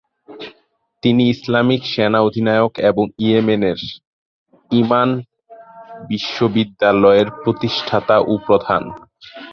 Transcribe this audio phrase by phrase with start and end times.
[1.03, 3.79] তিনি ইসলামিক সেনা-অধিনায়ক এবং ইয়েমেনের
[4.71, 5.09] ঈমান
[6.09, 8.83] বিশ্ববিদ্যালয়ের প্রতিষ্ঠাতা ও প্রধান।